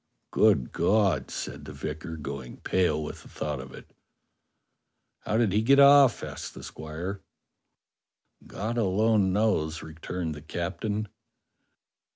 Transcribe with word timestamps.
"Good 0.31 0.71
God!" 0.71 1.29
said 1.29 1.65
the 1.65 1.71
vicar, 1.73 2.17
going 2.17 2.57
pale 2.61 3.03
with 3.03 3.21
the 3.21 3.29
thought 3.29 3.59
of 3.59 3.71
it. 3.71 3.93
"How 5.19 5.37
did 5.37 5.51
he 5.53 5.61
get 5.61 5.79
off?" 5.79 6.23
asked 6.23 6.55
the 6.55 6.63
squire. 6.63 7.21
"God 8.47 8.79
alone 8.79 9.31
knows," 9.31 9.83
returned 9.83 10.33
the 10.33 10.41
captain. 10.41 11.07